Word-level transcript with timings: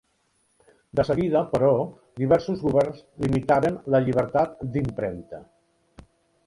De 0.99 1.03
seguida, 1.09 1.43
però, 1.51 1.69
diversos 2.21 2.65
governs 2.69 3.05
limitaren 3.27 3.79
la 3.97 4.03
llibertat 4.07 4.61
d'impremta. 4.75 5.45